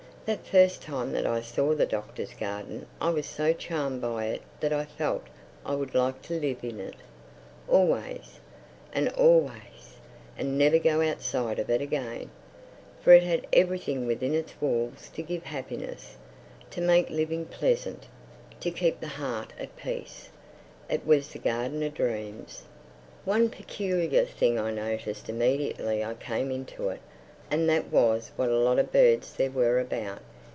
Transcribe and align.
That 0.23 0.45
first 0.47 0.81
time 0.83 1.11
that 1.13 1.25
I 1.25 1.41
saw 1.41 1.73
the 1.73 1.85
Doctor's 1.87 2.33
garden 2.35 2.85
I 3.01 3.09
was 3.09 3.25
so 3.25 3.51
charmed 3.51 3.99
by 4.01 4.27
it 4.27 4.41
that 4.61 4.71
I 4.71 4.85
felt 4.85 5.23
I 5.65 5.73
would 5.75 5.93
like 5.95 6.21
to 6.21 6.39
live 6.39 6.63
in 6.63 6.79
it—always 6.79 8.39
and 8.93 9.09
always—and 9.09 10.57
never 10.57 10.77
go 10.79 11.01
outside 11.01 11.59
of 11.59 11.69
it 11.69 11.81
again. 11.81 12.29
For 13.01 13.11
it 13.11 13.23
had 13.23 13.47
everything 13.51 14.05
within 14.07 14.33
its 14.33 14.53
walls 14.61 15.09
to 15.15 15.23
give 15.23 15.43
happiness, 15.43 16.15
to 16.69 16.79
make 16.81 17.09
living 17.09 17.45
pleasant—to 17.45 18.71
keep 18.71 19.01
the 19.01 19.07
heart 19.09 19.51
at 19.59 19.75
peace. 19.75 20.29
It 20.89 21.05
was 21.05 21.27
the 21.29 21.39
Garden 21.39 21.83
of 21.83 21.93
Dreams. 21.95 22.63
One 23.25 23.49
peculiar 23.49 24.25
thing 24.25 24.57
I 24.57 24.71
noticed 24.71 25.27
immediately 25.29 26.01
I 26.05 26.13
came 26.13 26.51
into 26.51 26.87
it; 26.87 27.01
and 27.53 27.67
that 27.69 27.91
was 27.91 28.31
what 28.37 28.47
a 28.47 28.57
lot 28.57 28.79
of 28.79 28.93
birds 28.93 29.33
there 29.33 29.51
were 29.51 29.77
about. 29.77 30.19